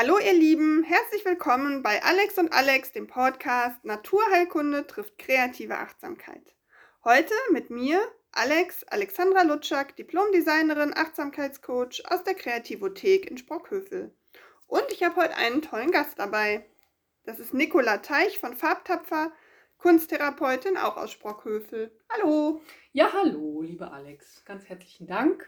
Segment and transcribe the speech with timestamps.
[0.00, 6.54] Hallo ihr Lieben, herzlich willkommen bei Alex und Alex, dem Podcast Naturheilkunde trifft kreative Achtsamkeit.
[7.02, 14.14] Heute mit mir, Alex, Alexandra Lutschak, Diplomdesignerin, Achtsamkeitscoach aus der Kreativothek in Sprockhövel.
[14.68, 16.64] Und ich habe heute einen tollen Gast dabei.
[17.24, 19.32] Das ist Nicola Teich von Farbtapfer,
[19.78, 21.90] Kunsttherapeutin auch aus Sprockhövel.
[22.08, 22.62] Hallo.
[22.92, 24.44] Ja, hallo, liebe Alex.
[24.44, 25.44] Ganz herzlichen Dank,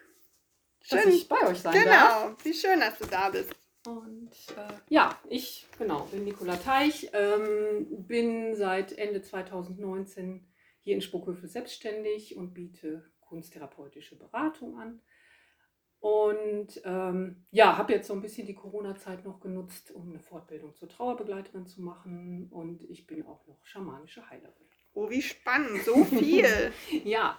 [0.82, 1.92] Schön, dass ich bei euch sein genau.
[1.92, 2.44] darf.
[2.44, 3.54] Wie schön, dass du da bist.
[3.86, 10.46] Und äh, ja, ich genau bin Nicola Teich, ähm, bin seit Ende 2019
[10.80, 15.00] hier in Sprockhövel selbstständig und biete kunsttherapeutische Beratung an.
[16.00, 20.74] Und ähm, ja, habe jetzt so ein bisschen die Corona-Zeit noch genutzt, um eine Fortbildung
[20.74, 22.48] zur Trauerbegleiterin zu machen.
[22.50, 24.54] Und ich bin auch noch schamanische Heilerin.
[24.92, 26.72] Oh, wie spannend, so viel.
[27.04, 27.38] Ja,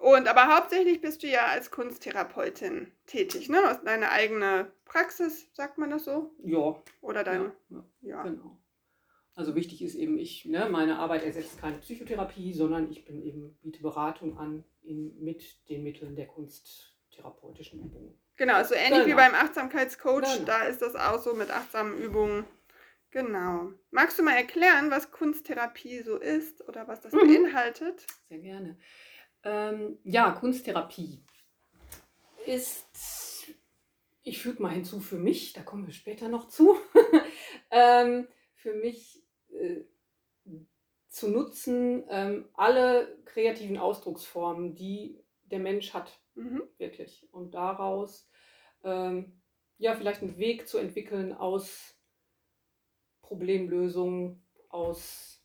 [0.00, 3.58] Und aber hauptsächlich bist du ja als Kunsttherapeutin tätig, ne?
[3.60, 6.32] Du hast deine eigene Praxis, sagt man das so?
[6.42, 8.22] ja, Oder deine, ja, ja.
[8.24, 8.58] Genau.
[9.36, 13.56] Also wichtig ist eben, ich, ne, meine Arbeit ersetzt keine Psychotherapie, sondern ich bin eben,
[13.62, 18.18] biete Beratung an in, mit den Mitteln der kunsttherapeutischen Übungen.
[18.36, 19.16] Genau, so ähnlich wie Genau.
[19.18, 20.44] beim Achtsamkeitscoach, Genau.
[20.46, 22.44] da ist das auch so mit achtsamen Übungen.
[23.12, 23.72] Genau.
[23.92, 27.20] Magst du mal erklären, was Kunsttherapie so ist oder was das Mhm.
[27.20, 28.06] beinhaltet?
[28.28, 28.76] Sehr gerne.
[29.44, 31.22] Ähm, ja, Kunsttherapie
[32.46, 32.86] ist,
[34.22, 36.76] ich füge mal hinzu für mich, da kommen wir später noch zu,
[37.70, 39.84] ähm, für mich äh,
[41.08, 46.62] zu nutzen, ähm, alle kreativen Ausdrucksformen, die der Mensch hat, Mhm.
[46.78, 47.28] wirklich.
[47.32, 48.28] Und daraus
[48.82, 49.40] ähm,
[49.78, 51.96] ja vielleicht einen Weg zu entwickeln aus
[53.22, 55.44] Problemlösungen, aus,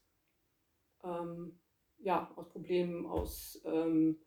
[1.03, 1.59] ähm,
[1.97, 4.21] ja, aus Problemen, aus ähm,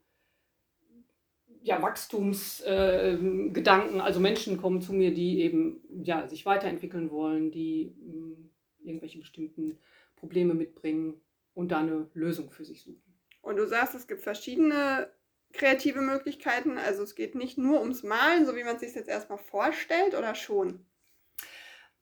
[1.61, 3.99] ja, Wachstumsgedanken.
[3.99, 8.37] Äh, also Menschen kommen zu mir, die eben ja, sich weiterentwickeln wollen, die mh,
[8.83, 9.77] irgendwelche bestimmten
[10.15, 11.21] Probleme mitbringen
[11.53, 13.03] und da eine Lösung für sich suchen.
[13.41, 15.11] Und du sagst, es gibt verschiedene
[15.53, 16.77] kreative Möglichkeiten.
[16.77, 20.15] Also es geht nicht nur ums Malen, so wie man es sich jetzt erstmal vorstellt,
[20.15, 20.85] oder schon?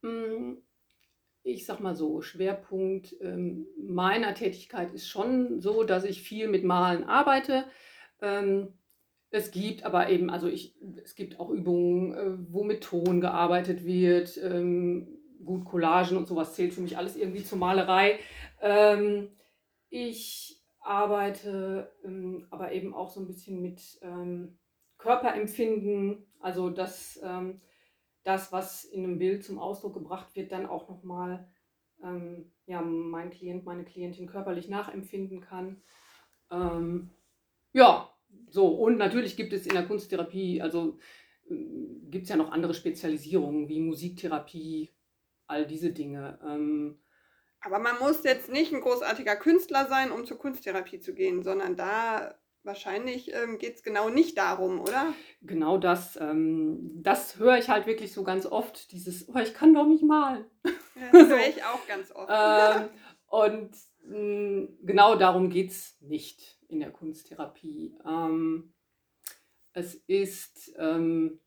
[0.01, 0.57] Mm,
[1.43, 6.63] Ich sag mal so, Schwerpunkt ähm, meiner Tätigkeit ist schon so, dass ich viel mit
[6.65, 7.65] Malen arbeite.
[8.21, 8.76] Ähm,
[9.29, 13.85] es gibt aber eben, also ich, es gibt auch Übungen, äh, wo mit Ton gearbeitet
[13.85, 14.37] wird.
[14.37, 18.19] Ähm, gut, Collagen und sowas zählt für mich alles irgendwie zur Malerei.
[18.61, 19.29] Ähm,
[19.89, 24.57] ich arbeite ähm, aber eben auch so ein bisschen mit ähm,
[24.97, 27.61] Körperempfinden, also das, ähm,
[28.23, 31.47] das, was in einem Bild zum Ausdruck gebracht wird, dann auch nochmal
[32.03, 35.81] ähm, ja, mein Klient, meine Klientin körperlich nachempfinden kann.
[36.51, 37.11] Ähm,
[37.73, 38.09] ja,
[38.49, 40.97] so, und natürlich gibt es in der Kunsttherapie, also
[41.49, 44.93] gibt es ja noch andere Spezialisierungen wie Musiktherapie,
[45.47, 46.39] all diese Dinge.
[46.45, 46.99] Ähm,
[47.61, 51.75] Aber man muss jetzt nicht ein großartiger Künstler sein, um zur Kunsttherapie zu gehen, sondern
[51.75, 55.13] da wahrscheinlich ähm, geht es genau nicht darum, oder?
[55.41, 59.73] genau das, ähm, das höre ich halt wirklich so ganz oft, dieses, oh, ich kann
[59.73, 60.45] doch nicht malen.
[61.11, 62.27] Das höre ich auch ganz oft.
[62.29, 62.89] ähm,
[63.27, 63.69] und
[64.03, 67.97] mh, genau darum geht es nicht in der Kunsttherapie.
[68.05, 68.73] Ähm,
[69.73, 71.39] es ist ähm,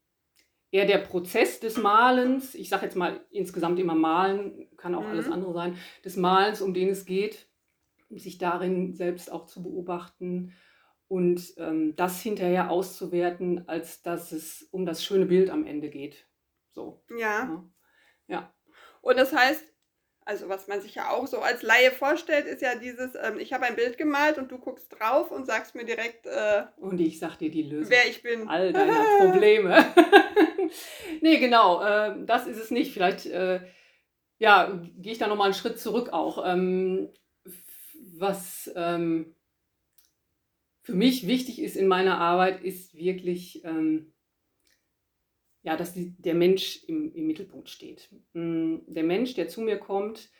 [0.70, 5.08] eher der Prozess des Malens, ich sage jetzt mal insgesamt immer Malen, kann auch Mhm.
[5.10, 7.48] alles andere sein, des Malens, um den es geht,
[8.10, 10.52] sich darin selbst auch zu beobachten
[11.08, 16.26] und ähm, das hinterher auszuwerten, als dass es um das schöne Bild am Ende geht.
[16.72, 17.02] So.
[17.18, 17.64] ja.
[18.28, 18.54] Ja.
[19.00, 19.69] Und das heißt,
[20.30, 23.52] also was man sich ja auch so als Laie vorstellt, ist ja dieses, ähm, ich
[23.52, 27.18] habe ein Bild gemalt und du guckst drauf und sagst mir direkt, äh, Und ich
[27.18, 27.90] sag dir die Lösung.
[27.90, 28.46] wer ich bin.
[28.48, 29.84] all deiner Probleme.
[31.20, 32.92] nee, genau, äh, das ist es nicht.
[32.92, 33.60] Vielleicht äh,
[34.38, 36.44] ja, gehe ich da nochmal einen Schritt zurück auch.
[36.46, 37.10] Ähm,
[38.16, 39.34] was ähm,
[40.82, 44.12] für mich wichtig ist in meiner Arbeit, ist wirklich, ähm,
[45.62, 48.08] ja, dass die, der Mensch im, im Mittelpunkt steht.
[48.32, 50.30] Mm, Der Mensch, der zu mir kommt,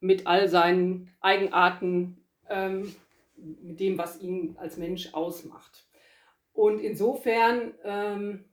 [0.00, 2.94] mit all seinen Eigenarten, ähm,
[3.36, 5.86] mit dem, was ihn als Mensch ausmacht.
[6.52, 8.44] Und insofern, ähm,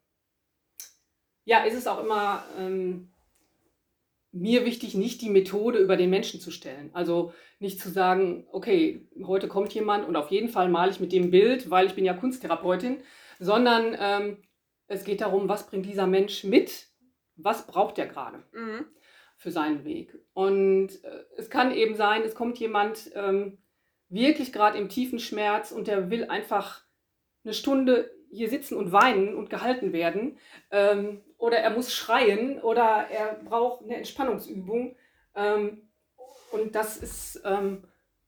[1.44, 3.12] ja, ist es auch immer ähm,
[4.32, 6.90] mir wichtig, nicht die Methode über den Menschen zu stellen.
[6.94, 11.14] Also nicht zu sagen, okay, heute kommt jemand und auf jeden Fall male ich mit
[11.14, 12.98] dem Bild, weil ich bin ja Kunsttherapeutin,
[13.40, 14.38] sondern ähm,
[14.88, 16.88] es geht darum, was bringt dieser Mensch mit,
[17.36, 18.86] was braucht er gerade Mhm.
[19.38, 20.18] für seinen Weg.
[20.34, 23.58] Und äh, es kann eben sein, es kommt jemand ähm,
[24.10, 26.84] wirklich gerade im tiefen Schmerz und der will einfach
[27.44, 30.38] eine Stunde hier sitzen und weinen und gehalten werden.
[30.72, 34.96] Ähm, oder er muss schreien oder er braucht eine Entspannungsübung.
[35.36, 35.90] Ähm,
[36.52, 37.84] und das ist ähm,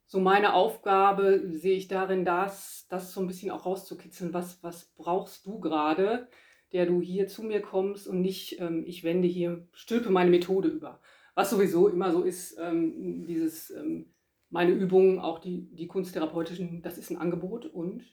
[0.06, 4.34] so meine Aufgabe, sehe ich darin, das, das so ein bisschen auch rauszukitzeln.
[4.34, 6.28] Was, was brauchst du gerade,
[6.74, 10.68] der du hier zu mir kommst und nicht, ähm, ich wende hier, stülpe meine Methode
[10.68, 11.02] über.
[11.36, 14.14] Was sowieso immer so ist, ähm, dieses, ähm,
[14.50, 18.04] meine Übungen, auch die, die kunsttherapeutischen, das ist ein Angebot und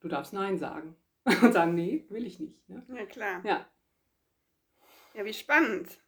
[0.00, 0.96] du darfst Nein sagen.
[1.42, 2.68] und sagen, nee, will ich nicht.
[2.68, 2.86] Ne?
[2.88, 3.42] Ja, klar.
[3.44, 3.66] Ja.
[5.14, 5.98] Ja, wie spannend.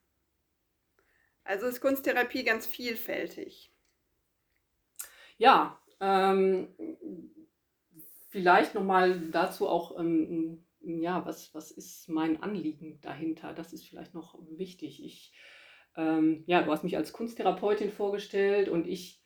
[1.44, 3.72] Also ist Kunsttherapie ganz vielfältig.
[5.36, 6.68] Ja, ähm,
[8.28, 13.52] vielleicht nochmal dazu auch, ähm, ja, was, was ist mein Anliegen dahinter?
[13.52, 15.04] Das ist vielleicht noch wichtig.
[15.04, 15.32] Ich,
[15.96, 19.22] ähm, ja, du hast mich als Kunsttherapeutin vorgestellt und ich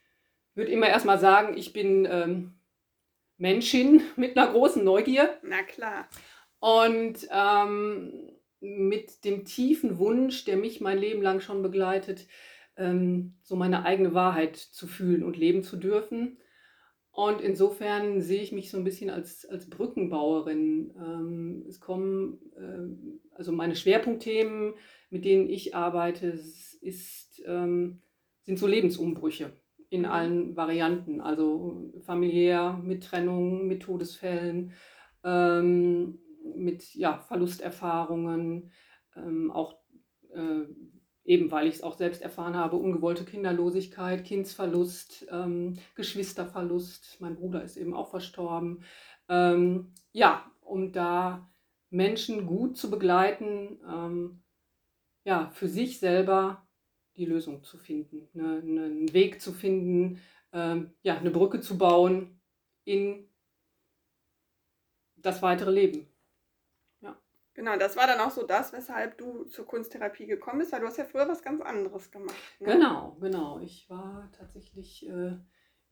[0.54, 2.54] würde immer erstmal sagen, ich bin ähm,
[3.36, 5.38] Menschin mit einer großen Neugier.
[5.42, 6.08] Na klar.
[6.60, 8.30] Und ähm,
[8.60, 12.26] mit dem tiefen Wunsch, der mich mein Leben lang schon begleitet,
[12.76, 16.38] ähm, so meine eigene Wahrheit zu fühlen und leben zu dürfen.
[17.14, 20.92] Und insofern sehe ich mich so ein bisschen als, als Brückenbauerin.
[20.96, 24.74] Ähm, es kommen, äh, also meine Schwerpunktthemen,
[25.10, 28.02] mit denen ich arbeite, ist, ähm,
[28.42, 29.52] sind so Lebensumbrüche
[29.90, 30.06] in mhm.
[30.06, 34.72] allen Varianten, also familiär, mit Trennung, mit Todesfällen,
[35.22, 36.18] ähm,
[36.56, 38.72] mit ja, Verlusterfahrungen,
[39.14, 39.78] ähm, auch
[40.34, 40.64] äh,
[41.24, 47.16] eben weil ich es auch selbst erfahren habe, ungewollte Kinderlosigkeit, Kindsverlust, ähm, Geschwisterverlust.
[47.20, 48.84] Mein Bruder ist eben auch verstorben.
[49.28, 51.50] Ähm, ja, um da
[51.90, 54.42] Menschen gut zu begleiten, ähm,
[55.24, 56.66] ja, für sich selber
[57.16, 60.20] die Lösung zu finden, ne, ne, einen Weg zu finden,
[60.52, 62.40] ähm, ja, eine Brücke zu bauen
[62.84, 63.28] in
[65.16, 66.13] das weitere Leben.
[67.54, 70.86] Genau, das war dann auch so das, weshalb du zur Kunsttherapie gekommen bist, weil du
[70.86, 72.34] hast ja früher was ganz anderes gemacht.
[72.58, 72.72] Ne?
[72.72, 73.60] Genau, genau.
[73.60, 75.36] Ich war tatsächlich äh,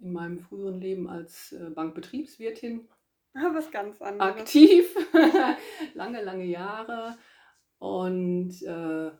[0.01, 2.89] in meinem früheren Leben als äh, Bankbetriebswirtin
[3.35, 4.41] ah, was ganz anderes.
[4.41, 4.93] aktiv,
[5.95, 7.17] lange, lange Jahre
[7.79, 9.13] und äh,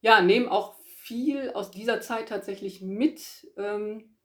[0.00, 4.16] ja, nehme auch viel aus dieser Zeit tatsächlich mit ähm,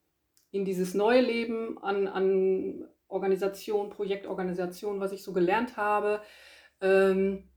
[0.51, 6.21] in dieses neue Leben an, an Organisation, Projektorganisation, was ich so gelernt habe
[6.81, 7.49] ähm,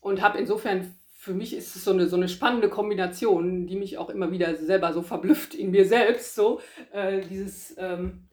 [0.00, 3.98] und habe insofern, für mich ist es so eine, so eine spannende Kombination, die mich
[3.98, 6.60] auch immer wieder selber so verblüfft in mir selbst, so
[6.92, 8.28] äh, dieses, ähm,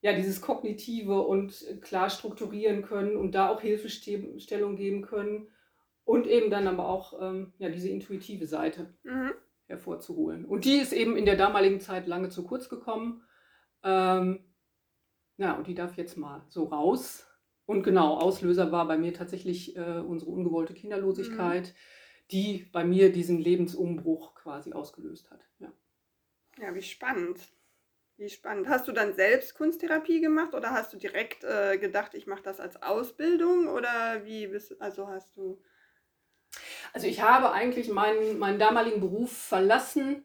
[0.00, 5.48] ja, dieses Kognitive und klar strukturieren können und da auch Hilfestellung geben können
[6.04, 9.32] und eben dann aber auch ähm, ja, diese intuitive Seite mhm.
[9.66, 10.44] hervorzuholen.
[10.44, 13.22] Und die ist eben in der damaligen Zeit lange zu kurz gekommen.
[13.82, 14.44] Ähm,
[15.36, 17.26] ja, und die darf jetzt mal so raus
[17.66, 22.28] und genau, Auslöser war bei mir tatsächlich äh, unsere ungewollte Kinderlosigkeit, mhm.
[22.30, 25.40] die bei mir diesen Lebensumbruch quasi ausgelöst hat.
[25.58, 25.72] Ja,
[26.58, 27.40] ja wie spannend.
[28.16, 28.68] Wie spannend.
[28.68, 32.60] Hast du dann selbst Kunsttherapie gemacht oder hast du direkt äh, gedacht, ich mache das
[32.60, 35.60] als Ausbildung oder wie bist also hast du
[36.92, 40.24] Also ich habe eigentlich meinen, meinen damaligen Beruf verlassen,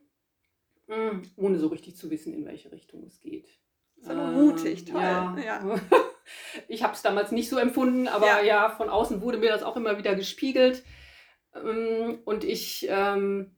[0.88, 3.47] mh, hm, ohne so richtig zu wissen, in welche Richtung es geht.
[3.95, 5.01] Das ist aber mutig, toll.
[5.01, 5.38] Ja.
[5.44, 5.81] ja.
[6.68, 8.42] Ich habe es damals nicht so empfunden, aber ja.
[8.42, 8.70] ja.
[8.70, 10.84] von außen wurde mir das auch immer wieder gespiegelt.
[11.56, 13.56] Ähm, und ich ähm,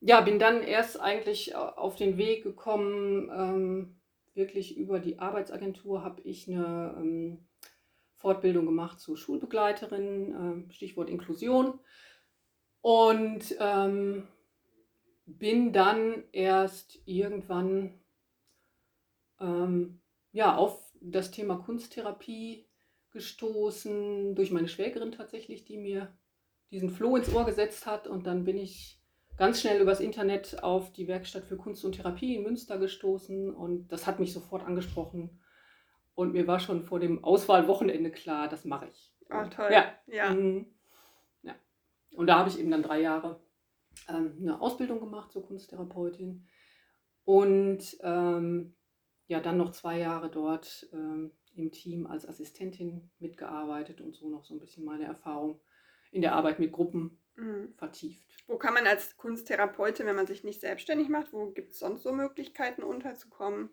[0.00, 4.00] ja, bin dann erst eigentlich auf den Weg gekommen, ähm,
[4.34, 7.46] wirklich über die Arbeitsagentur habe ich eine ähm,
[8.16, 11.78] Fortbildung gemacht zur Schulbegleiterin, äh, Stichwort Inklusion.
[12.80, 14.26] Und ähm,
[15.26, 18.00] bin dann erst irgendwann
[19.40, 20.00] ähm,
[20.32, 22.66] ja, auf das Thema Kunsttherapie
[23.10, 26.16] gestoßen, durch meine Schwägerin tatsächlich, die mir
[26.70, 28.06] diesen Floh ins Ohr gesetzt hat.
[28.06, 29.00] Und dann bin ich
[29.36, 33.88] ganz schnell übers Internet auf die Werkstatt für Kunst und Therapie in Münster gestoßen und
[33.88, 35.40] das hat mich sofort angesprochen.
[36.14, 39.14] Und mir war schon vor dem Auswahlwochenende klar, das mache ich.
[39.28, 39.70] Ah, toll.
[39.72, 39.92] Ja.
[40.06, 40.30] ja.
[40.30, 40.66] Mhm.
[41.42, 41.54] ja.
[42.14, 43.40] Und da habe ich eben dann drei Jahre
[44.08, 46.46] ähm, eine Ausbildung gemacht zur Kunsttherapeutin.
[47.24, 48.74] Und ähm,
[49.32, 54.44] ja dann noch zwei Jahre dort ähm, im Team als Assistentin mitgearbeitet und so noch
[54.44, 55.60] so ein bisschen meine Erfahrung
[56.10, 57.72] in der Arbeit mit Gruppen mhm.
[57.76, 58.22] vertieft.
[58.46, 62.02] Wo kann man als Kunsttherapeutin, wenn man sich nicht selbstständig macht, wo gibt es sonst
[62.02, 63.70] so Möglichkeiten unterzukommen?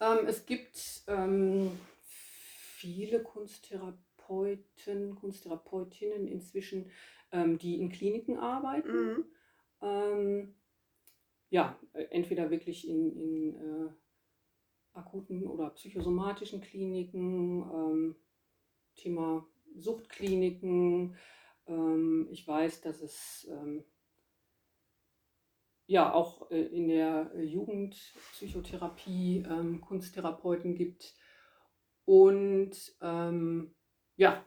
[0.00, 1.72] Ähm, es gibt ähm,
[2.04, 6.92] viele Kunsttherapeuten, Kunsttherapeutinnen inzwischen,
[7.32, 8.92] ähm, die in Kliniken arbeiten.
[8.92, 9.24] Mhm.
[9.82, 10.54] Ähm,
[11.50, 13.90] ja, äh, entweder wirklich in, in äh,
[14.98, 18.16] akuten oder psychosomatischen Kliniken, ähm,
[18.94, 21.16] Thema Suchtkliniken,
[21.68, 23.84] Ähm, ich weiß, dass es ähm,
[25.86, 31.14] ja auch äh, in der Jugendpsychotherapie ähm, Kunsttherapeuten gibt
[32.06, 33.74] und ähm,
[34.16, 34.44] ja,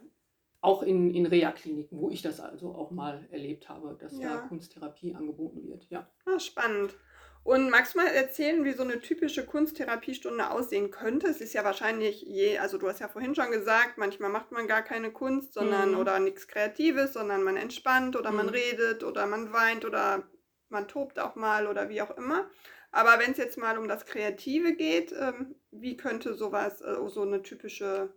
[0.62, 4.38] auch in, in Reha-Kliniken, wo ich das also auch mal erlebt habe, dass da Ja.
[4.48, 5.90] Kunsttherapie angeboten wird.
[5.90, 6.10] Ja.
[6.26, 6.96] Ah, spannend.
[7.44, 11.28] Und magst du mal erzählen, wie so eine typische Kunsttherapiestunde aussehen könnte?
[11.28, 14.68] Es ist ja wahrscheinlich je, also du hast ja vorhin schon gesagt, manchmal macht man
[14.68, 15.98] gar keine Kunst, sondern Mhm.
[15.98, 18.54] oder nichts Kreatives, sondern man entspannt oder man Mhm.
[18.54, 20.24] redet oder man weint oder
[20.70, 22.50] man tobt auch mal oder wie auch immer.
[22.92, 27.24] Aber wenn es jetzt mal um das Kreative geht, ähm, wie könnte sowas, äh, so
[27.24, 28.14] eine typische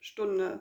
[0.00, 0.60] Stunde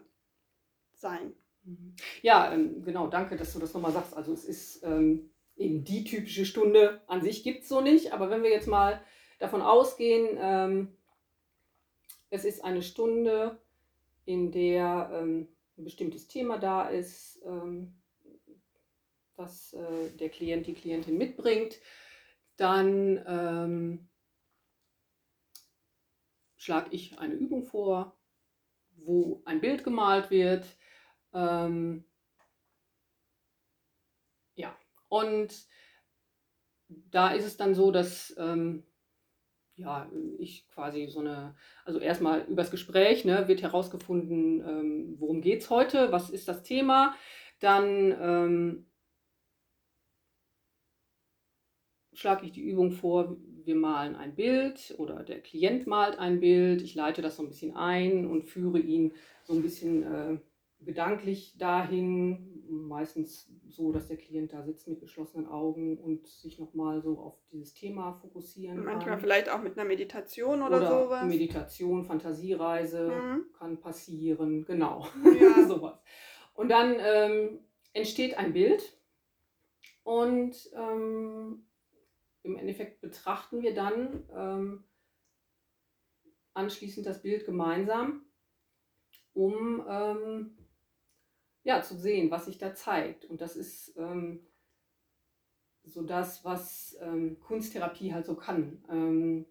[0.95, 1.35] sein?
[1.63, 1.95] Mhm.
[2.21, 4.15] Ja, ähm, genau, danke, dass du das nochmal sagst.
[4.15, 5.31] Also es ist ähm,
[5.61, 9.01] eben die typische Stunde an sich gibt es so nicht, aber wenn wir jetzt mal
[9.39, 10.97] davon ausgehen, ähm,
[12.29, 13.59] es ist eine Stunde,
[14.25, 17.93] in der ähm, ein bestimmtes Thema da ist, ähm,
[19.35, 21.79] das äh, der Klient, die Klientin mitbringt,
[22.57, 24.09] dann ähm,
[26.57, 28.15] schlage ich eine Übung vor,
[28.97, 30.65] wo ein Bild gemalt wird.
[31.33, 32.05] Ähm,
[34.55, 34.77] ja,
[35.11, 35.53] und
[36.87, 38.85] da ist es dann so, dass ähm,
[39.75, 41.53] ja, ich quasi so eine,
[41.83, 46.63] also erstmal übers Gespräch ne, wird herausgefunden, ähm, worum geht es heute, was ist das
[46.63, 47.13] Thema.
[47.59, 48.85] Dann ähm,
[52.13, 56.81] schlage ich die Übung vor, wir malen ein Bild oder der Klient malt ein Bild.
[56.81, 59.13] Ich leite das so ein bisschen ein und führe ihn
[59.43, 60.37] so ein bisschen äh,
[60.81, 62.47] gedanklich dahin.
[62.69, 67.35] Meistens so, dass der Klient da sitzt mit geschlossenen Augen und sich nochmal so auf
[67.51, 69.19] dieses Thema fokussieren Manchmal kann.
[69.19, 71.27] vielleicht auch mit einer Meditation oder, Oder sowas.
[71.27, 73.45] Meditation, Fantasiereise Mhm.
[73.57, 75.05] kann passieren, genau.
[75.39, 75.67] Ja.
[75.67, 75.99] sowas.
[76.53, 77.59] Und dann ähm,
[77.93, 78.97] entsteht ein Bild
[80.03, 81.65] und ähm,
[82.43, 84.83] im Endeffekt betrachten wir dann ähm,
[86.53, 88.25] anschließend das Bild gemeinsam,
[89.33, 90.57] um ähm,
[91.63, 93.25] ja, zu sehen, was sich da zeigt.
[93.25, 94.47] Und das ist ähm,
[95.83, 98.83] so das, was ähm, Kunsttherapie halt so kann.
[98.89, 99.45] Ähm,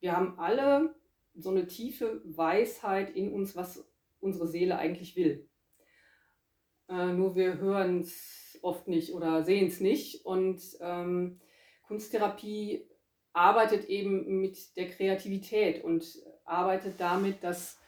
[0.00, 0.94] wir haben alle
[1.34, 3.88] so eine tiefe Weisheit in uns, was
[4.20, 5.48] unsere Seele eigentlich will.
[6.88, 10.24] Äh, nur wir hören es oft nicht oder sehen es nicht.
[10.24, 11.40] Und ähm,
[11.86, 12.88] Kunsttherapie
[13.32, 16.04] arbeitet eben mit der Kreativität und
[16.44, 17.78] arbeitet damit, dass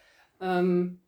[0.40, 1.00] ähm,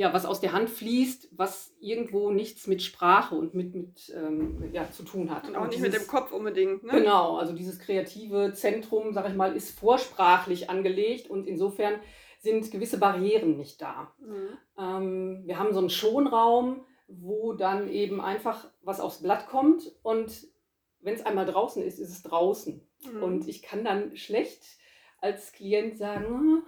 [0.00, 4.70] ja, was aus der Hand fließt, was irgendwo nichts mit Sprache und mit, mit ähm,
[4.72, 5.46] ja, zu tun hat.
[5.46, 6.92] Und auch Und nicht mit dieses- dem Kopf unbedingt, ne?
[6.92, 11.94] Genau, also dieses kreative Zentrum, sag ich mal, ist vorsprachlich angelegt und insofern
[12.38, 14.14] sind gewisse Barrieren nicht da.
[14.20, 14.48] Mhm.
[14.78, 20.46] Ähm, wir haben so einen Schonraum, wo dann eben einfach was aufs Blatt kommt und
[21.02, 22.80] wenn es einmal draußen ist, ist es draußen.
[23.12, 23.22] Mhm.
[23.22, 24.62] Und ich kann dann schlecht
[25.20, 26.66] als Klient sagen, "Ah,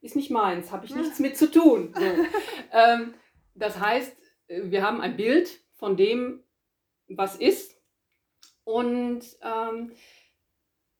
[0.00, 1.92] ist nicht meins, habe ich nichts mit zu tun.
[1.94, 2.00] So.
[2.72, 3.14] ähm,
[3.54, 4.16] das heißt,
[4.48, 6.44] äh, wir haben ein Bild von dem,
[7.08, 7.76] was ist.
[8.64, 9.92] Und ähm,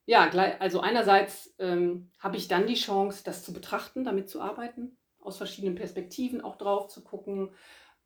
[0.07, 4.97] ja, also einerseits ähm, habe ich dann die Chance, das zu betrachten, damit zu arbeiten,
[5.21, 7.51] aus verschiedenen Perspektiven auch drauf zu gucken.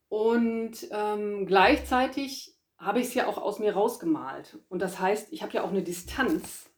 [0.09, 4.59] Und ähm, gleichzeitig habe ich es ja auch aus mir rausgemalt.
[4.69, 6.69] Und das heißt, ich habe ja auch eine Distanz,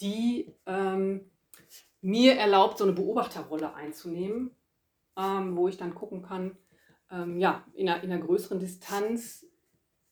[0.00, 1.30] die ähm,
[2.06, 4.52] mir erlaubt, so eine Beobachterrolle einzunehmen,
[5.18, 6.56] ähm, wo ich dann gucken kann,
[7.10, 9.44] ähm, ja, in einer, in einer größeren Distanz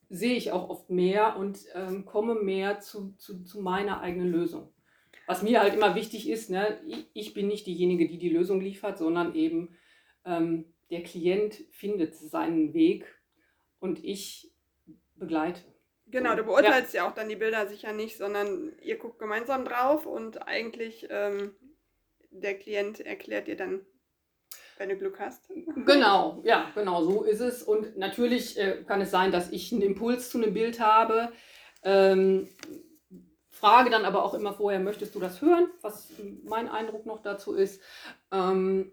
[0.09, 4.73] sehe ich auch oft mehr und ähm, komme mehr zu, zu, zu meiner eigenen Lösung.
[5.29, 6.81] Was mir halt immer wichtig ist, ne,
[7.15, 9.77] ich, bin nicht diejenige, die die Lösung liefert, sondern eben
[10.25, 13.07] ähm, der Klient findet seinen Weg
[13.79, 14.53] und ich
[15.15, 15.61] begleite.
[16.07, 17.09] Genau, du beurteilst ja.
[17.09, 21.55] auch dann die Bilder sicher nicht, sondern ihr guckt gemeinsam drauf und eigentlich ähm,
[22.35, 23.81] der Klient erklärt dir dann,
[24.79, 25.49] wenn du Glück hast.
[25.87, 27.63] Genau, ja, genau, so ist es.
[27.63, 31.33] Und natürlich äh, kann es sein, dass ich einen Impuls zu einem Bild habe.
[31.83, 32.49] Ähm,
[33.51, 36.11] frage dann aber auch immer vorher, möchtest du das hören, was
[36.45, 37.81] mein Eindruck noch dazu ist.
[38.33, 38.93] Ähm,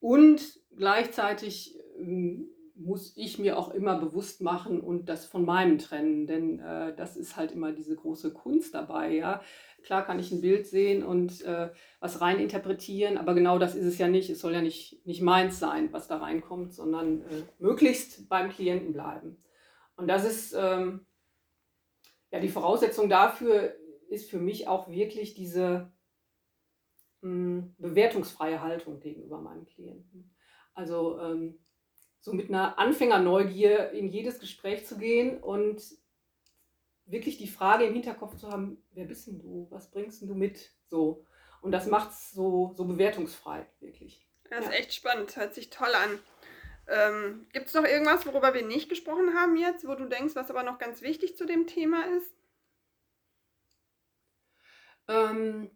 [0.00, 0.40] und
[0.76, 6.60] gleichzeitig ähm, muss ich mir auch immer bewusst machen und das von meinem trennen, denn
[6.60, 9.42] äh, das ist halt immer diese große Kunst dabei, ja.
[9.88, 13.86] Klar kann ich ein Bild sehen und äh, was rein interpretieren, aber genau das ist
[13.86, 14.28] es ja nicht.
[14.28, 18.92] Es soll ja nicht, nicht meins sein, was da reinkommt, sondern äh, möglichst beim Klienten
[18.92, 19.42] bleiben.
[19.96, 21.06] Und das ist, ähm,
[22.30, 23.76] ja, die Voraussetzung dafür
[24.10, 25.90] ist für mich auch wirklich diese
[27.22, 30.36] mh, bewertungsfreie Haltung gegenüber meinem Klienten.
[30.74, 31.60] Also ähm,
[32.20, 35.80] so mit einer Anfängerneugier in jedes Gespräch zu gehen und
[37.10, 39.66] wirklich die Frage im Hinterkopf zu haben, wer bist denn du?
[39.70, 40.70] Was bringst denn du mit?
[40.86, 41.24] So.
[41.60, 44.28] Und das macht es so, so bewertungsfrei, wirklich.
[44.50, 44.78] Das ist ja.
[44.78, 46.18] echt spannend, hört sich toll an.
[46.86, 50.50] Ähm, Gibt es noch irgendwas, worüber wir nicht gesprochen haben jetzt, wo du denkst, was
[50.50, 52.34] aber noch ganz wichtig zu dem Thema ist?
[55.08, 55.70] Ähm,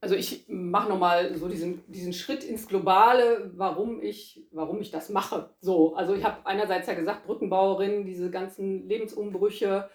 [0.00, 5.08] also ich mache nochmal so diesen, diesen Schritt ins Globale, warum ich, warum ich das
[5.08, 5.54] mache.
[5.60, 9.88] So, also ich habe einerseits ja gesagt, Brückenbauerin, diese ganzen Lebensumbrüche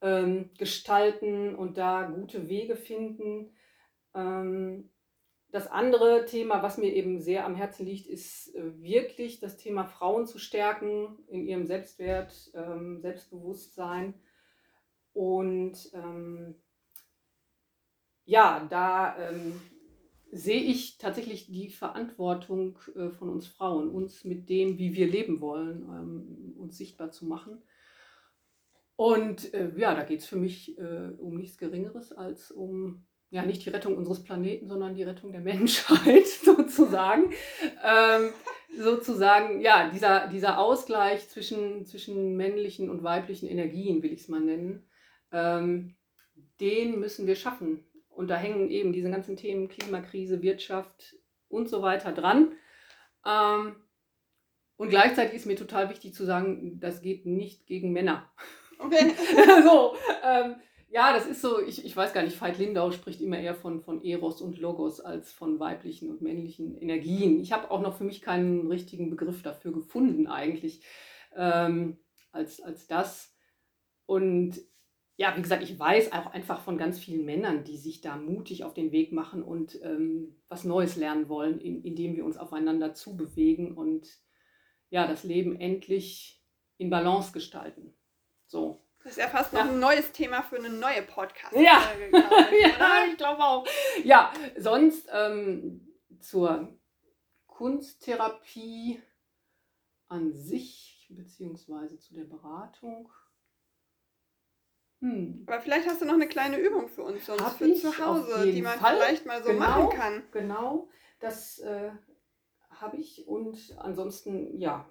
[0.00, 3.52] ähm, gestalten und da gute Wege finden.
[4.14, 4.90] Ähm,
[5.50, 9.84] das andere Thema, was mir eben sehr am Herzen liegt, ist äh, wirklich das Thema
[9.84, 14.14] Frauen zu stärken in ihrem Selbstwert, ähm, Selbstbewusstsein
[15.14, 16.54] und ähm,
[18.28, 19.58] ja, da ähm,
[20.30, 25.40] sehe ich tatsächlich die Verantwortung äh, von uns Frauen, uns mit dem, wie wir leben
[25.40, 27.62] wollen, ähm, uns sichtbar zu machen.
[28.96, 33.46] Und äh, ja, da geht es für mich äh, um nichts Geringeres als um, ja,
[33.46, 37.32] nicht die Rettung unseres Planeten, sondern die Rettung der Menschheit sozusagen.
[37.82, 38.28] Ähm,
[38.76, 44.40] sozusagen, ja, dieser, dieser Ausgleich zwischen, zwischen männlichen und weiblichen Energien, will ich es mal
[44.40, 44.86] nennen,
[45.32, 45.94] ähm,
[46.60, 47.84] den müssen wir schaffen.
[48.18, 51.14] Und da hängen eben diese ganzen Themen Klimakrise, Wirtschaft
[51.48, 52.50] und so weiter dran.
[53.24, 53.76] Ähm,
[54.76, 58.28] und gleichzeitig ist mir total wichtig zu sagen, das geht nicht gegen Männer.
[58.80, 59.12] Okay.
[59.62, 59.94] so,
[60.24, 60.56] ähm,
[60.88, 63.82] ja, das ist so, ich, ich weiß gar nicht, Veit Lindau spricht immer eher von,
[63.82, 67.38] von Eros und Logos als von weiblichen und männlichen Energien.
[67.38, 70.82] Ich habe auch noch für mich keinen richtigen Begriff dafür gefunden eigentlich
[71.36, 71.98] ähm,
[72.32, 73.32] als, als das.
[74.06, 74.60] Und
[75.18, 78.62] ja, wie gesagt, ich weiß auch einfach von ganz vielen Männern, die sich da mutig
[78.62, 82.94] auf den Weg machen und ähm, was Neues lernen wollen, in, indem wir uns aufeinander
[82.94, 84.08] zubewegen und
[84.90, 86.40] ja, das Leben endlich
[86.76, 87.96] in Balance gestalten.
[88.46, 88.86] So.
[89.02, 89.68] Das ist ja fast noch ja.
[89.68, 93.66] ein neues Thema für eine neue podcast Ja, ich, ja ich glaube auch.
[94.04, 96.78] Ja, sonst ähm, zur
[97.48, 99.02] Kunsttherapie
[100.06, 103.10] an sich, beziehungsweise zu der Beratung
[105.00, 105.44] hm.
[105.46, 108.50] Aber vielleicht hast du noch eine kleine Übung für uns sonst Hab für zu Hause,
[108.50, 108.96] die man Fall.
[108.96, 110.22] vielleicht mal so genau, machen kann.
[110.32, 110.88] Genau,
[111.20, 111.90] das äh,
[112.70, 114.88] habe ich und ansonsten, ja,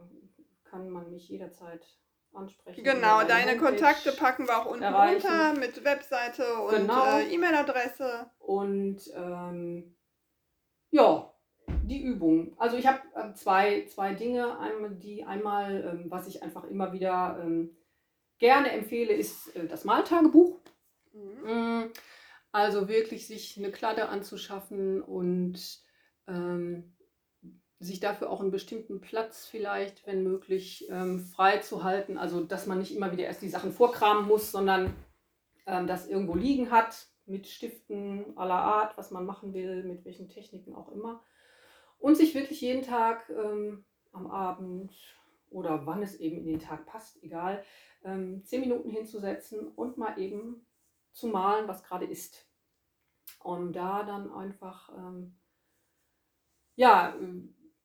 [0.63, 1.85] kann man mich jederzeit
[2.33, 2.83] ansprechen.
[2.83, 5.27] Genau, deine Homepage Kontakte packen wir auch unten erreichen.
[5.27, 7.17] runter mit Webseite und genau.
[7.17, 8.29] äh, E-Mail-Adresse.
[8.39, 9.95] Und ähm,
[10.91, 11.33] ja,
[11.83, 12.55] die Übung.
[12.57, 14.59] Also ich habe äh, zwei, zwei Dinge.
[14.59, 17.76] Einmal die einmal, ähm, was ich einfach immer wieder ähm,
[18.39, 20.59] gerne empfehle, ist äh, das Maltagebuch.
[21.13, 21.51] Mhm.
[21.51, 21.91] Mm,
[22.51, 25.59] also wirklich sich eine Kladde anzuschaffen und
[26.27, 26.95] ähm,
[27.79, 32.17] sich dafür auch einen bestimmten Platz vielleicht, wenn möglich, ähm, frei zu halten.
[32.17, 34.95] Also dass man nicht immer wieder erst die Sachen vorkramen muss, sondern
[35.65, 40.29] ähm, das irgendwo liegen hat mit Stiften aller Art, was man machen will, mit welchen
[40.29, 41.21] Techniken auch immer.
[41.99, 44.93] Und sich wirklich jeden Tag ähm, am Abend
[45.49, 47.63] oder wann es eben in den Tag passt, egal,
[48.07, 50.65] ähm, zehn Minuten hinzusetzen und mal eben
[51.11, 52.47] zu malen, was gerade ist.
[53.43, 55.35] Und da dann einfach, ähm,
[56.75, 57.15] ja,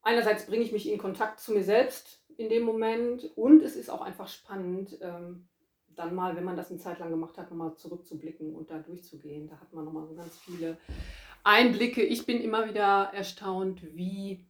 [0.02, 3.90] einerseits bringe ich mich in Kontakt zu mir selbst in dem Moment und es ist
[3.90, 5.48] auch einfach spannend, ähm,
[5.88, 9.48] dann mal, wenn man das eine Zeit lang gemacht hat, nochmal zurückzublicken und da durchzugehen.
[9.48, 10.78] Da hat man nochmal so ganz viele
[11.44, 12.02] Einblicke.
[12.02, 14.46] Ich bin immer wieder erstaunt, wie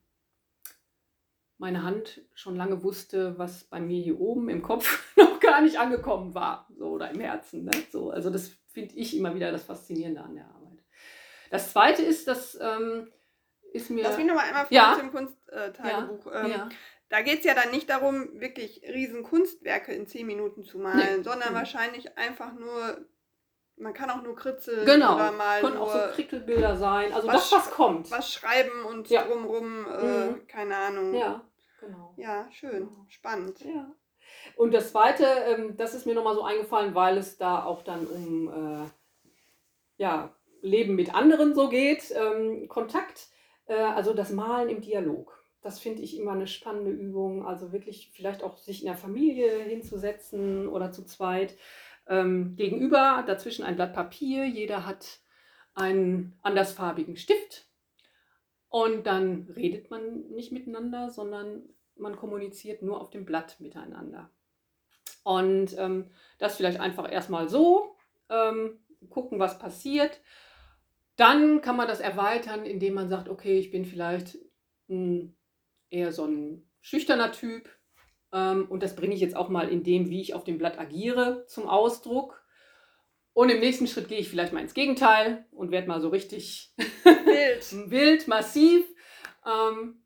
[1.58, 5.78] meine Hand schon lange wusste, was bei mir hier oben im Kopf noch gar nicht
[5.78, 7.64] angekommen war, so oder im Herzen.
[7.64, 7.72] Ne?
[7.90, 10.82] So, also das finde ich immer wieder das Faszinierende an der Arbeit.
[11.50, 13.12] Das Zweite ist, dass ähm,
[13.72, 14.04] ist mir.
[14.04, 14.96] Lass mich nochmal einmal vor ja.
[14.96, 16.26] dem Kunsttagebuch.
[16.26, 16.44] Ja.
[16.44, 16.68] Ähm, ja.
[17.10, 21.18] Da geht es ja dann nicht darum, wirklich riesen Kunstwerke in zehn Minuten zu malen,
[21.18, 21.22] nee.
[21.22, 21.58] sondern nee.
[21.58, 23.04] wahrscheinlich einfach nur
[23.76, 25.16] man kann auch nur Kritzel genau.
[25.16, 27.12] oder mal können auch so Krickelbilder sein.
[27.12, 28.10] Also was, das, was kommt.
[28.10, 29.24] Was schreiben und ja.
[29.24, 30.46] drumrum, äh, mhm.
[30.46, 31.14] keine Ahnung.
[31.14, 31.42] Ja.
[31.80, 32.14] Genau.
[32.16, 33.06] Ja, schön, genau.
[33.08, 33.60] spannend.
[33.60, 33.92] Ja.
[34.56, 38.06] Und das Zweite, ähm, das ist mir nochmal so eingefallen, weil es da auch dann
[38.06, 38.88] um äh,
[39.96, 42.12] ja, Leben mit anderen so geht.
[42.14, 43.28] Ähm, Kontakt,
[43.66, 45.42] äh, also das Malen im Dialog.
[45.62, 47.46] Das finde ich immer eine spannende Übung.
[47.46, 51.56] Also wirklich vielleicht auch sich in der Familie hinzusetzen oder zu zweit.
[52.08, 54.44] Ähm, gegenüber, dazwischen ein Blatt Papier.
[54.44, 55.20] Jeder hat
[55.74, 57.66] einen andersfarbigen Stift
[58.68, 61.62] und dann redet man nicht miteinander, sondern
[62.02, 64.30] man kommuniziert nur auf dem Blatt miteinander.
[65.24, 67.96] Und ähm, das vielleicht einfach erstmal so,
[68.28, 68.78] ähm,
[69.10, 70.20] gucken, was passiert.
[71.16, 74.38] Dann kann man das erweitern, indem man sagt, okay, ich bin vielleicht
[74.88, 75.36] mh, hm,
[75.90, 77.68] eher so ein schüchterner Typ.
[78.32, 80.78] Ähm, und das bringe ich jetzt auch mal in dem, wie ich auf dem Blatt
[80.78, 82.42] agiere, zum Ausdruck.
[83.34, 86.74] Und im nächsten Schritt gehe ich vielleicht mal ins Gegenteil und werde mal so richtig
[87.04, 88.84] wild, wild massiv.
[89.46, 90.02] Ähm,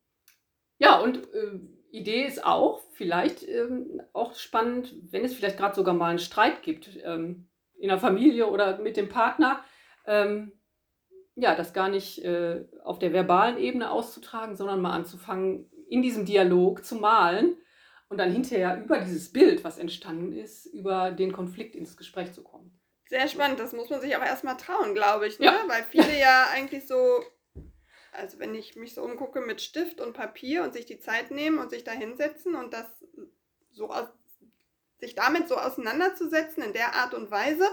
[0.78, 5.94] ja, und äh, Idee ist auch, vielleicht ähm, auch spannend, wenn es vielleicht gerade sogar
[5.94, 9.64] mal einen Streit gibt ähm, in der Familie oder mit dem Partner,
[10.06, 10.52] ähm,
[11.34, 16.24] ja, das gar nicht äh, auf der verbalen Ebene auszutragen, sondern mal anzufangen, in diesem
[16.24, 17.56] Dialog zu malen
[18.08, 22.42] und dann hinterher über dieses Bild, was entstanden ist, über den Konflikt ins Gespräch zu
[22.42, 22.78] kommen.
[23.08, 25.46] Sehr spannend, das muss man sich auch erstmal trauen, glaube ich, ne?
[25.46, 25.64] Ja.
[25.68, 26.96] weil viele ja eigentlich so,
[28.16, 31.58] also wenn ich mich so umgucke mit Stift und Papier und sich die Zeit nehmen
[31.58, 32.86] und sich da hinsetzen und das
[33.72, 34.08] so aus,
[34.98, 37.66] sich damit so auseinanderzusetzen in der Art und Weise,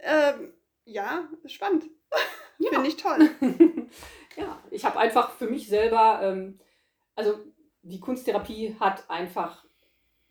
[0.00, 0.52] ähm,
[0.84, 1.84] ja, spannend.
[2.60, 2.70] Ja.
[2.70, 3.30] Finde ich toll.
[4.36, 6.58] ja, ich habe einfach für mich selber, ähm,
[7.14, 7.38] also
[7.82, 9.64] die Kunsttherapie hat einfach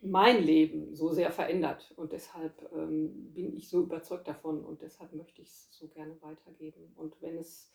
[0.00, 5.14] mein Leben so sehr verändert und deshalb ähm, bin ich so überzeugt davon und deshalb
[5.14, 6.92] möchte ich es so gerne weitergeben.
[6.96, 7.72] Und wenn es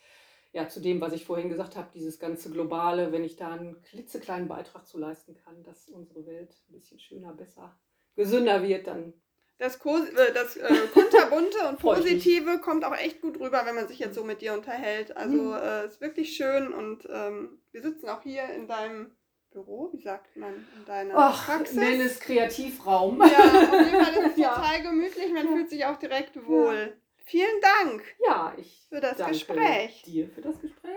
[0.54, 3.82] ja zu dem, was ich vorhin gesagt habe, dieses ganze Globale, wenn ich da einen
[3.82, 7.76] klitzekleinen Beitrag zu leisten kann, dass unsere Welt ein bisschen schöner, besser,
[8.16, 9.14] gesünder wird, dann
[9.58, 14.00] das, äh, das äh, Kunterbunte und Positive kommt auch echt gut rüber, wenn man sich
[14.00, 15.16] jetzt so mit dir unterhält.
[15.16, 15.54] Also mhm.
[15.54, 19.12] äh, ist wirklich schön und ähm, wir sitzen auch hier in deinem
[19.52, 21.78] Büro, wie sagt man, in deiner Ach, Praxis.
[21.78, 23.20] nenn es Kreativraum.
[23.20, 24.56] Ja, auf jeden Fall ist es ja.
[24.56, 26.98] total gemütlich, man fühlt sich auch direkt wohl.
[27.24, 28.04] Vielen Dank.
[28.26, 30.04] Ja, ich für das danke Gespräch.
[30.04, 30.92] dir für das Gespräch.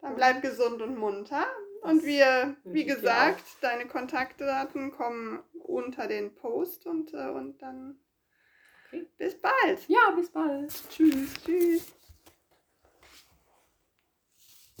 [0.00, 1.46] Dann bleib gesund und munter.
[1.80, 7.98] Und wir, wie gesagt, deine Kontaktdaten kommen unter den Post und, äh, und dann
[8.88, 9.06] okay.
[9.16, 9.86] bis bald.
[9.88, 10.72] Ja, bis bald.
[10.90, 11.34] Tschüss.
[11.44, 11.94] Tschüss.